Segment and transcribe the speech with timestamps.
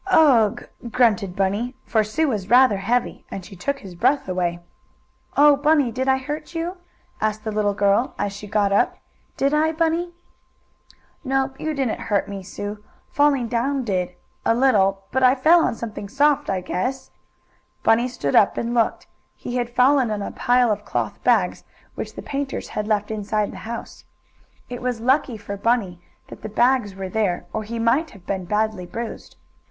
[0.07, 4.59] "Ugh!" grunted Bunny, for Sue was rather heavy and she took his breath away.
[5.37, 6.77] "Oh, Bunny, did I hurt you?"
[7.21, 8.95] asked the little girl, as she got up.
[9.37, 10.11] "Did I, Bunny?"
[11.23, 12.83] "Nope, you didn't hurt me, Sue.
[13.11, 17.11] Falling down did a little, but I fell on something soft, I guess."
[17.83, 19.05] Bunny stood up and looked.
[19.35, 21.63] He had fallen on a pile of cloth bags
[21.93, 24.03] which the painters had left inside the house.
[24.67, 28.45] It was lucky for Bunny that the bags were there, or he might have been
[28.45, 29.35] badly bruised.